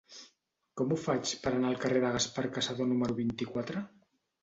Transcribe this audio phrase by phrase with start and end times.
[0.81, 3.89] Com ho faig per anar al carrer de Gaspar Cassadó número vint-i-quatre?